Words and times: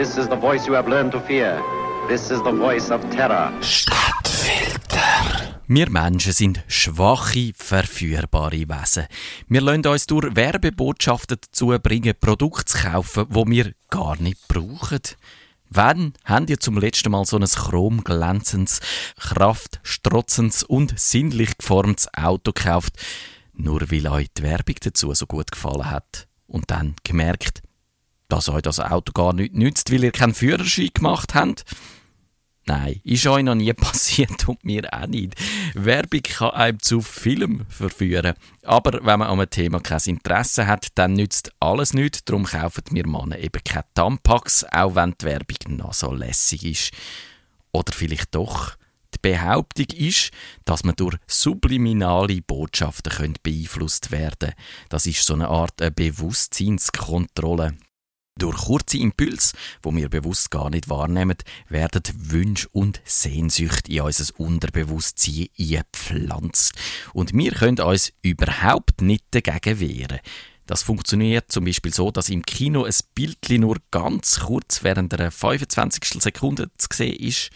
This 0.00 0.16
is 0.16 0.30
the 0.30 0.36
voice 0.36 0.66
you 0.66 0.72
have 0.72 0.88
learned 0.88 1.12
to 1.12 1.20
fear. 1.20 1.62
This 2.08 2.30
is 2.30 2.42
the 2.42 2.52
voice 2.52 2.90
of 2.90 3.02
terror. 3.10 3.52
Stadtfilter. 3.60 5.60
Wir 5.66 5.90
Menschen 5.90 6.32
sind 6.32 6.64
schwache, 6.68 7.52
verführbare 7.54 8.66
Wesen. 8.66 9.08
Wir 9.48 9.60
lassen 9.60 9.86
uns 9.86 10.06
durch 10.06 10.34
Werbebotschaften 10.34 11.36
dazu 11.42 11.76
bringen, 11.82 12.14
Produkte 12.18 12.64
zu 12.64 12.78
kaufen, 12.78 13.26
die 13.28 13.50
wir 13.50 13.74
gar 13.90 14.16
nicht 14.16 14.48
brauchen. 14.48 15.02
Wann 15.68 16.14
habt 16.24 16.48
ihr 16.48 16.58
zum 16.58 16.78
letzten 16.78 17.10
Mal 17.10 17.26
so 17.26 17.36
ein 17.36 17.44
chromglänzendes, 17.44 18.80
kraftstrotzendes 19.18 20.62
und 20.62 20.98
sinnlich 20.98 21.58
geformtes 21.58 22.08
Auto 22.14 22.52
gekauft, 22.52 22.94
nur 23.52 23.82
weil 23.90 24.08
euch 24.08 24.28
die 24.34 24.44
Werbung 24.44 24.76
dazu 24.80 25.12
so 25.12 25.26
gut 25.26 25.52
gefallen 25.52 25.90
hat? 25.90 26.26
Und 26.46 26.70
dann 26.70 26.96
gemerkt, 27.04 27.60
dass 28.30 28.48
euch 28.48 28.62
das 28.62 28.80
Auto 28.80 29.12
gar 29.12 29.32
nicht 29.32 29.54
nützt, 29.54 29.92
weil 29.92 30.04
ihr 30.04 30.12
keinen 30.12 30.34
Führerschein 30.34 30.90
gemacht 30.94 31.34
habt? 31.34 31.64
Nein, 32.66 33.00
ist 33.02 33.26
euch 33.26 33.42
noch 33.42 33.54
nie 33.56 33.72
passiert 33.74 34.48
und 34.48 34.64
mir 34.64 34.88
auch 34.92 35.06
nicht. 35.06 35.34
Werbung 35.74 36.22
kann 36.22 36.50
einem 36.50 36.80
zu 36.80 37.00
Film 37.00 37.66
verführen. 37.68 38.34
Aber 38.62 38.92
wenn 38.92 39.18
man 39.18 39.22
an 39.22 39.40
einem 39.40 39.50
Thema 39.50 39.80
kein 39.80 40.00
Interesse 40.06 40.66
hat, 40.66 40.88
dann 40.94 41.14
nützt 41.14 41.52
alles 41.58 41.94
nichts. 41.94 42.24
Darum 42.24 42.44
kaufen 42.44 42.84
wir 42.92 43.06
Männer 43.06 43.38
eben 43.38 43.64
keine 43.64 43.84
Tampax, 43.94 44.64
auch 44.70 44.94
wenn 44.94 45.14
die 45.20 45.26
Werbung 45.26 45.76
noch 45.76 45.94
so 45.94 46.12
lässig 46.12 46.64
ist. 46.64 46.90
Oder 47.72 47.92
vielleicht 47.92 48.34
doch. 48.34 48.76
Die 49.14 49.18
Behauptung 49.20 49.86
ist, 49.96 50.30
dass 50.64 50.84
man 50.84 50.94
durch 50.94 51.16
subliminale 51.26 52.40
Botschaften 52.42 53.34
beeinflusst 53.42 54.12
werden 54.12 54.36
könnte. 54.38 54.54
Das 54.88 55.06
ist 55.06 55.26
so 55.26 55.34
eine 55.34 55.48
Art 55.48 55.82
eine 55.82 55.90
Bewusstseinskontrolle. 55.90 57.74
Durch 58.40 58.56
kurze 58.56 58.96
Impulse, 58.96 59.54
wo 59.82 59.94
wir 59.94 60.08
bewusst 60.08 60.50
gar 60.50 60.70
nicht 60.70 60.88
wahrnehmen, 60.88 61.36
werden 61.68 62.02
Wünsche 62.16 62.68
und 62.72 63.02
Sehnsüchte 63.04 63.92
in 63.92 64.00
unser 64.00 64.40
Unterbewusstsein 64.40 65.48
eingepflanzt. 65.58 66.72
Und 67.12 67.34
wir 67.34 67.52
können 67.52 67.80
uns 67.80 68.14
überhaupt 68.22 69.02
nicht 69.02 69.26
dagegen 69.32 69.78
wehren. 69.78 70.20
Das 70.64 70.82
funktioniert 70.82 71.52
zum 71.52 71.66
Beispiel 71.66 71.92
so, 71.92 72.10
dass 72.10 72.30
im 72.30 72.42
Kino 72.42 72.84
ein 72.84 72.94
Bild 73.14 73.46
nur 73.50 73.76
ganz 73.90 74.40
kurz 74.40 74.82
während 74.84 75.12
einer 75.12 75.30
25. 75.30 76.22
Sekunde 76.22 76.70
zu 76.78 76.88
sehen 76.94 77.16
ist. 77.16 77.50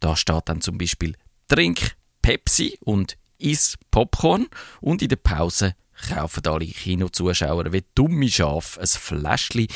Da 0.00 0.16
steht 0.16 0.44
dann 0.46 0.62
zum 0.62 0.78
Beispiel 0.78 1.14
Trink 1.48 1.94
Pepsi 2.22 2.78
und 2.80 3.18
iss 3.36 3.76
Popcorn 3.90 4.46
und 4.80 5.02
in 5.02 5.08
der 5.10 5.16
Pause 5.16 5.74
kaufen 6.08 6.46
alle 6.46 6.64
Kinozuschauer 6.64 7.70
wie 7.70 7.84
dumme 7.94 8.30
Schafe 8.30 8.80
ein 8.80 8.86
Fläschchen 8.86 9.66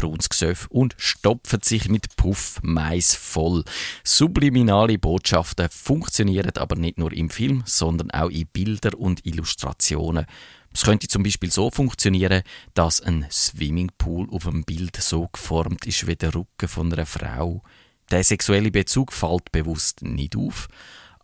Brunsgesöff 0.00 0.66
und 0.70 0.94
stopfen 0.96 1.60
sich 1.62 1.90
mit 1.90 2.16
Puff 2.16 2.58
Mais 2.62 3.14
voll. 3.14 3.64
Subliminale 4.02 4.98
Botschaften 4.98 5.68
funktionieren 5.70 6.56
aber 6.56 6.76
nicht 6.76 6.96
nur 6.96 7.12
im 7.12 7.28
Film, 7.28 7.62
sondern 7.66 8.10
auch 8.10 8.30
in 8.30 8.46
Bilder 8.46 8.98
und 8.98 9.26
Illustrationen. 9.26 10.24
Es 10.72 10.84
könnte 10.84 11.08
zum 11.08 11.22
Beispiel 11.22 11.50
so 11.50 11.70
funktionieren, 11.70 12.42
dass 12.72 13.02
ein 13.02 13.26
Swimmingpool 13.30 14.28
auf 14.30 14.44
dem 14.44 14.64
Bild 14.64 14.96
so 14.96 15.28
geformt 15.28 15.84
ist 15.86 16.06
wie 16.06 16.16
der 16.16 16.34
Rücken 16.34 16.68
von 16.68 16.92
einer 16.92 17.04
Frau. 17.04 17.62
Der 18.10 18.24
sexuelle 18.24 18.70
Bezug 18.70 19.12
fällt 19.12 19.52
bewusst 19.52 20.02
nicht 20.02 20.34
auf, 20.34 20.68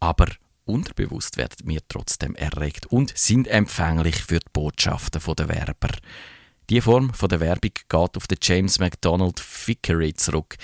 aber 0.00 0.26
unterbewusst 0.66 1.38
werden 1.38 1.66
wir 1.68 1.80
trotzdem 1.88 2.34
erregt 2.34 2.86
und 2.86 3.16
sind 3.16 3.48
empfänglich 3.48 4.16
für 4.16 4.40
die 4.40 4.50
Botschaften 4.52 5.22
der 5.34 5.48
Werber. 5.48 5.90
Die 6.68 6.80
Form 6.80 7.14
von 7.14 7.28
der 7.28 7.38
Werbung 7.38 7.70
geht 7.88 8.16
auf 8.16 8.26
den 8.26 8.38
James 8.42 8.80
MacDonald 8.80 9.40
Vickery 9.66 10.14
zurück. 10.14 10.56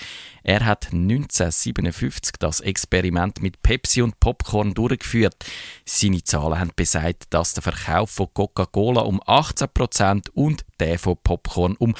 Er 0.43 0.65
hat 0.65 0.87
1957 0.91 2.33
das 2.39 2.59
Experiment 2.59 3.41
mit 3.41 3.61
Pepsi 3.61 4.01
und 4.01 4.19
Popcorn 4.19 4.73
durchgeführt. 4.73 5.45
Seine 5.85 6.21
Zahlen 6.21 6.59
haben 6.59 6.71
besagt, 6.75 7.27
dass 7.29 7.53
der 7.53 7.63
Verkauf 7.63 8.09
von 8.09 8.27
Coca-Cola 8.33 9.01
um 9.03 9.21
18% 9.21 10.29
und 10.33 10.65
der 10.81 10.99
von 10.99 11.15
Popcorn 11.23 11.77
um 11.77 11.95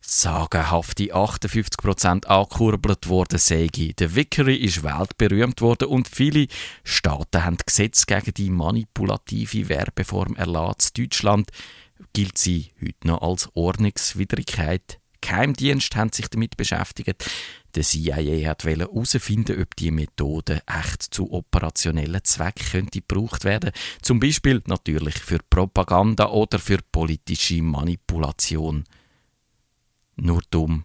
sagenhafte 0.00 1.14
58% 1.14 2.24
angekurbelt 2.24 3.08
worden 3.10 3.38
sei. 3.38 3.68
Der 3.70 4.14
Vickery 4.14 4.56
ist 4.56 4.82
weltberühmt 4.82 5.60
worden 5.60 5.88
und 5.88 6.08
viele 6.08 6.46
Staaten 6.84 7.44
haben 7.44 7.58
Gesetze 7.64 8.06
gegen 8.06 8.32
die 8.32 8.50
manipulative 8.50 9.68
Werbeform 9.68 10.36
erlassen. 10.36 10.92
Deutschland 10.96 11.50
gilt 12.12 12.38
sie 12.38 12.72
heute 12.80 13.06
noch 13.06 13.22
als 13.22 13.48
Ordnungswidrigkeit. 13.54 14.98
Geheimdienste 15.20 15.98
haben 15.98 16.12
sich 16.12 16.28
damit 16.28 16.56
beschäftigt. 16.56 17.24
Der 17.74 17.82
CIA 17.82 18.48
hat 18.48 18.64
herausfinden, 18.64 19.62
ob 19.62 19.76
die 19.76 19.90
Methode 19.90 20.62
echt 20.66 21.02
zu 21.02 21.32
operationellen 21.32 22.22
Zwecken 22.24 22.66
könnte 22.70 23.00
gebraucht 23.00 23.44
werden. 23.44 23.70
Zum 24.02 24.20
Beispiel 24.20 24.62
natürlich 24.66 25.14
für 25.14 25.38
Propaganda 25.48 26.28
oder 26.28 26.58
für 26.58 26.78
politische 26.90 27.62
Manipulation. 27.62 28.84
Nur 30.16 30.42
dumm. 30.50 30.84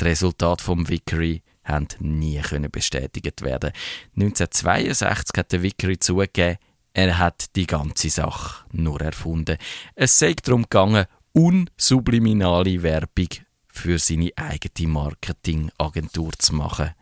Die 0.00 0.04
Resultate 0.04 0.64
vom 0.64 0.88
Vickery 0.88 1.42
haben 1.64 1.86
nie 2.00 2.40
bestätigt 2.70 3.42
werden. 3.42 3.72
1962 4.16 5.38
hat 5.38 5.52
der 5.52 5.62
Vickery 5.62 5.98
zugegeben, 5.98 6.58
er 6.96 7.18
hat 7.18 7.54
die 7.56 7.66
ganze 7.66 8.08
Sache 8.08 8.64
nur 8.72 9.02
erfunden. 9.02 9.58
Es 9.94 10.18
sei 10.18 10.32
darum 10.42 10.62
gegangen, 10.62 11.04
unsubliminale 11.32 12.82
Werbung 12.82 13.28
für 13.68 13.98
seine 13.98 14.30
eigene 14.34 14.88
Marketingagentur 14.88 16.32
zu 16.38 16.54
machen. 16.54 16.94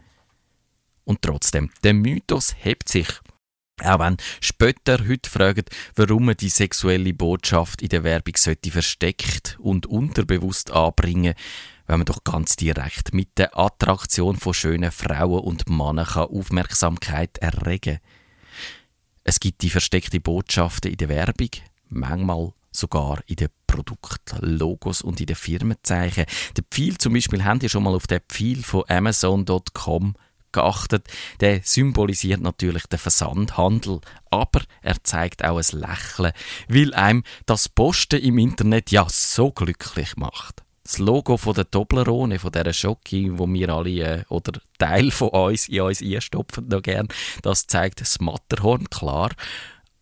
Und 1.04 1.22
trotzdem, 1.22 1.70
der 1.84 1.94
Mythos 1.94 2.56
hebt 2.58 2.88
sich. 2.88 3.06
Auch 3.84 4.00
wenn 4.00 4.16
später 4.40 4.98
heute 5.06 5.30
fragen, 5.30 5.64
warum 5.94 6.24
man 6.24 6.36
die 6.38 6.48
sexuelle 6.48 7.14
Botschaft 7.14 7.80
in 7.80 7.88
der 7.88 8.02
Werbung 8.02 8.34
sollte 8.36 8.72
versteckt 8.72 9.56
und 9.60 9.86
unterbewusst 9.86 10.72
anbringen, 10.72 11.34
wenn 11.86 11.98
man 11.98 12.06
doch 12.06 12.24
ganz 12.24 12.56
direkt 12.56 13.14
mit 13.14 13.38
der 13.38 13.56
Attraktion 13.56 14.34
von 14.34 14.54
schönen 14.54 14.90
Frauen 14.90 15.44
und 15.44 15.68
Männern 15.68 16.08
Aufmerksamkeit 16.16 17.38
erregen 17.38 18.00
kann. 18.00 18.23
Es 19.24 19.40
gibt 19.40 19.62
die 19.62 19.70
versteckte 19.70 20.20
Botschaften 20.20 20.90
in 20.90 20.98
der 20.98 21.08
Werbung, 21.08 21.48
manchmal 21.88 22.52
sogar 22.70 23.20
in 23.26 23.36
den 23.36 23.48
Produktlogos 23.66 25.00
und 25.00 25.18
in 25.18 25.26
den 25.26 25.36
Firmenzeichen. 25.36 26.26
Der 26.56 26.64
Pfeil 26.70 26.98
zum 26.98 27.14
Beispiel, 27.14 27.42
habt 27.42 27.62
ihr 27.62 27.70
schon 27.70 27.84
mal 27.84 27.94
auf 27.94 28.06
den 28.06 28.20
Pfeil 28.28 28.62
von 28.62 28.84
Amazon.com 28.86 30.14
geachtet? 30.52 31.08
Der 31.40 31.62
symbolisiert 31.62 32.42
natürlich 32.42 32.86
den 32.86 32.98
Versandhandel, 32.98 34.00
aber 34.30 34.62
er 34.82 35.02
zeigt 35.02 35.42
auch 35.42 35.56
ein 35.56 35.80
Lächeln, 35.80 36.32
weil 36.68 36.92
einem 36.92 37.24
das 37.46 37.70
Posten 37.70 38.20
im 38.20 38.36
Internet 38.36 38.90
ja 38.90 39.06
so 39.08 39.50
glücklich 39.52 40.16
macht 40.16 40.63
das 40.84 40.98
Logo 40.98 41.38
von 41.38 41.54
der 41.54 41.70
Toblerone, 41.70 42.38
von 42.38 42.52
dieser 42.52 42.72
Schocke, 42.72 43.38
wo 43.38 43.48
wir 43.48 43.70
alle 43.70 43.90
äh, 43.90 44.24
oder 44.28 44.60
Teil 44.78 45.10
von 45.10 45.30
uns 45.30 45.68
in 45.68 45.80
uns 45.80 46.02
einstopfen 46.02 46.68
noch 46.68 46.82
gern, 46.82 47.08
das 47.42 47.66
zeigt 47.66 48.02
das 48.02 48.20
Matterhorn, 48.20 48.88
klar. 48.90 49.30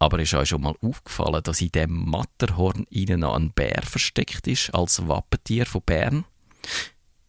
Aber 0.00 0.18
ist 0.18 0.34
euch 0.34 0.48
schon 0.48 0.62
mal 0.62 0.74
aufgefallen, 0.82 1.42
dass 1.44 1.60
in 1.60 1.70
dem 1.70 2.10
Matterhorn 2.10 2.86
innen 2.90 3.20
noch 3.20 3.36
ein 3.36 3.52
Bär 3.52 3.82
versteckt 3.82 4.48
ist, 4.48 4.74
als 4.74 5.06
Wappentier 5.06 5.64
von 5.64 5.82
Bern? 5.82 6.24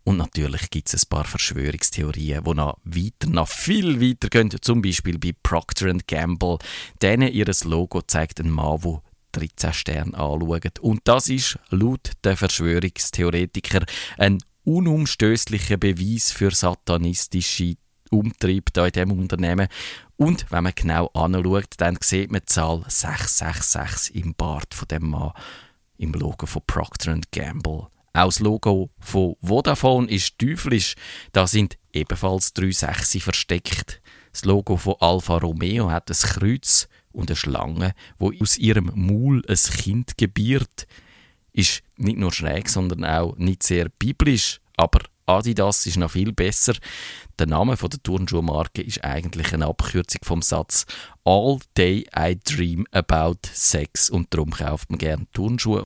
Und 0.06 0.18
natürlich 0.18 0.69
gibt 0.69 0.92
es 0.92 1.06
ein 1.06 1.09
paar 1.09 1.24
Verschwörungstheorien, 1.24 2.44
die 2.44 2.53
noch 2.53 2.78
weiter, 2.84 3.30
noch 3.30 3.47
viel 3.47 4.02
weiter 4.02 4.30
gehen. 4.30 4.50
Zum 4.62 4.81
Beispiel 4.81 5.18
bei 5.18 5.34
Procter 5.44 5.94
Gamble. 6.08 6.58
Denen 7.02 7.31
ihr 7.31 7.46
Logo 7.63 8.02
zeigt 8.02 8.40
einen 8.40 8.52
Mann, 8.52 8.81
der 8.81 9.02
13 9.34 9.74
Sterne 9.74 10.14
anschauen. 10.14 10.72
Und 10.82 11.02
das 11.04 11.28
ist 11.28 11.60
laut 11.70 12.12
der 12.24 12.38
Verschwörungstheoretiker 12.38 13.86
ein 14.18 14.40
unumstößlicher 14.64 15.78
Beweis 15.78 16.32
für 16.32 16.52
satanistische 16.52 17.75
Umtrieb 18.10 18.69
in 18.78 18.92
diesem 18.92 19.12
Unternehmen. 19.12 19.68
Und 20.16 20.46
wenn 20.52 20.63
man 20.63 20.74
genau 20.75 21.07
anschaut, 21.13 21.74
dann 21.78 21.98
sieht 22.02 22.31
man 22.31 22.42
die 22.42 22.46
Zahl 22.46 22.84
666 22.88 24.16
im 24.16 24.36
Bart 24.36 24.74
von 24.74 24.88
dem 24.88 25.10
Mann 25.10 25.31
im 25.98 26.13
Logo 26.13 26.46
von 26.46 26.62
Procter 26.66 27.19
Gamble. 27.31 27.88
Auch 28.16 28.25
das 28.25 28.40
Logo 28.40 28.92
von 29.00 29.36
Vodafone 29.42 30.10
ist 30.10 30.38
teuflisch. 30.38 30.96
Da 31.31 31.48
sind 31.48 31.78
ebenfalls 31.92 32.54
drei 32.54 32.72
Sechse 32.72 33.19
versteckt. 33.19 34.02
Das 34.31 34.46
Logo 34.46 34.78
von 34.78 34.96
Alfa 35.00 35.38
Romeo 35.38 35.90
hat 35.90 36.10
ein 36.10 36.16
Kreuz 36.16 36.88
und 37.13 37.30
eine 37.30 37.36
Schlange, 37.36 37.94
wo 38.18 38.31
aus 38.42 38.57
ihrem 38.57 38.92
Maul 38.95 39.44
ein 39.48 39.56
Kind 39.56 40.18
gebiert, 40.18 40.88
ist 41.54 41.83
nicht 41.98 42.18
nur 42.18 42.33
schräg, 42.33 42.68
sondern 42.68 43.06
auch 43.06 43.38
nicht 43.38 43.63
sehr 43.63 43.89
biblisch. 43.89 44.60
Aber 44.75 45.00
Adidas 45.25 45.86
ist 45.86 45.98
noch 45.98 46.12
viel 46.12 46.33
besser. 46.33 46.74
Der 47.39 47.48
Name 47.48 47.75
der 47.75 48.04
Turnschuhmarke 48.04 48.81
ist 48.81 49.04
eigentlich 49.04 49.54
eine 49.54 49.68
Abkürzung 49.68 50.21
vom 50.24 50.42
Satz 50.42 50.86
All 51.24 51.60
day 51.77 52.06
I 52.18 52.38
dream 52.44 52.86
about 52.92 53.39
sex 53.51 54.09
und 54.09 54.33
darum 54.33 54.51
kauft 54.51 54.89
man 54.89 55.00
gerne 55.00 55.27
Turnschuhe. 55.31 55.86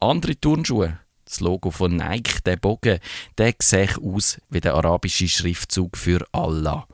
Andere 0.00 0.40
Turnschuhe, 0.40 0.98
Das 1.24 1.40
Logo 1.40 1.70
von 1.70 1.96
Nike, 1.96 2.40
der 2.46 2.56
Bogen, 2.56 3.00
der 3.36 3.54
sieht 3.60 3.98
aus 3.98 4.40
wie 4.48 4.60
der 4.60 4.74
arabische 4.74 5.28
Schriftzug 5.28 5.96
für 5.96 6.24
Allah. 6.32 6.86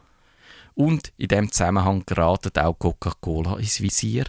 Und 0.75 1.13
in 1.17 1.29
dem 1.29 1.53
Zusammenhang 1.53 2.05
geratet 2.05 2.59
auch 2.59 2.79
Coca-Cola 2.79 3.59
ins 3.59 3.81
Visier. 3.81 4.25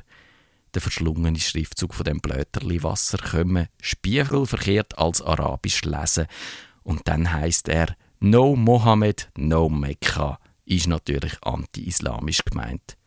Der 0.74 0.82
verschlungene 0.82 1.40
Schriftzug 1.40 1.94
von 1.94 2.04
dem 2.04 2.20
Blöterli 2.20 2.84
Wasser 2.84 3.18
können 3.18 3.68
spiegelverkehrt 3.82 4.98
als 4.98 5.22
arabisch 5.22 5.84
lesen. 5.84 6.28
Und 6.84 7.08
dann 7.08 7.32
heißt 7.32 7.70
er 7.70 7.96
No 8.20 8.56
Mohammed, 8.56 9.30
no 9.36 9.70
Mekka. 9.70 10.40
Ist 10.66 10.88
natürlich 10.88 11.38
anti-islamisch 11.44 12.44
gemeint. 12.44 12.98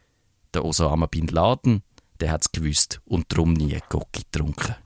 Der 0.55 0.65
Osama 0.65 1.07
Bin 1.07 1.27
Laden, 1.27 1.83
der 2.21 2.33
hat's 2.33 2.51
gewusst 2.53 3.01
und 3.05 3.27
drum 3.29 3.53
nie 3.53 3.79
Coca 3.89 4.07
getrunken. 4.13 4.77